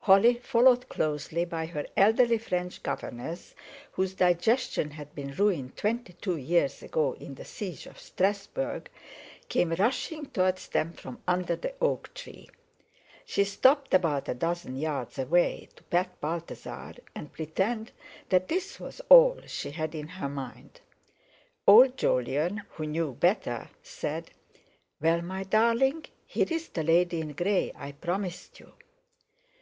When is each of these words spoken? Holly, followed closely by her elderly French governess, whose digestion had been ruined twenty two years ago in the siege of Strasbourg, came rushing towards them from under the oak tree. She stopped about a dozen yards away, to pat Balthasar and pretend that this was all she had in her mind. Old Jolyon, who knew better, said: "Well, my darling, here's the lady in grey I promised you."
Holly, 0.00 0.34
followed 0.34 0.86
closely 0.90 1.46
by 1.46 1.64
her 1.64 1.86
elderly 1.96 2.36
French 2.36 2.82
governess, 2.82 3.54
whose 3.92 4.12
digestion 4.12 4.90
had 4.90 5.14
been 5.14 5.32
ruined 5.36 5.78
twenty 5.78 6.12
two 6.12 6.36
years 6.36 6.82
ago 6.82 7.14
in 7.14 7.36
the 7.36 7.44
siege 7.46 7.86
of 7.86 7.98
Strasbourg, 7.98 8.90
came 9.48 9.72
rushing 9.72 10.26
towards 10.26 10.68
them 10.68 10.92
from 10.92 11.22
under 11.26 11.56
the 11.56 11.72
oak 11.80 12.12
tree. 12.12 12.50
She 13.24 13.44
stopped 13.44 13.94
about 13.94 14.28
a 14.28 14.34
dozen 14.34 14.76
yards 14.76 15.18
away, 15.18 15.70
to 15.76 15.82
pat 15.84 16.20
Balthasar 16.20 16.96
and 17.14 17.32
pretend 17.32 17.92
that 18.28 18.48
this 18.48 18.78
was 18.78 19.00
all 19.08 19.40
she 19.46 19.70
had 19.70 19.94
in 19.94 20.08
her 20.08 20.28
mind. 20.28 20.82
Old 21.66 21.96
Jolyon, 21.96 22.60
who 22.72 22.84
knew 22.84 23.14
better, 23.14 23.70
said: 23.82 24.32
"Well, 25.00 25.22
my 25.22 25.44
darling, 25.44 26.04
here's 26.26 26.68
the 26.68 26.82
lady 26.82 27.22
in 27.22 27.32
grey 27.32 27.72
I 27.74 27.92
promised 27.92 28.60
you." 28.60 28.74